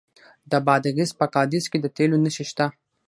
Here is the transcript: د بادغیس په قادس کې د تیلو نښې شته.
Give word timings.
د 0.51 0.53
بادغیس 0.67 1.11
په 1.19 1.25
قادس 1.35 1.65
کې 1.71 1.77
د 1.81 1.85
تیلو 1.95 2.17
نښې 2.23 2.45
شته. 2.49 2.65